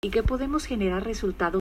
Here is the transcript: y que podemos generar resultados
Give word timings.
y 0.00 0.10
que 0.10 0.22
podemos 0.22 0.64
generar 0.64 1.04
resultados 1.04 1.56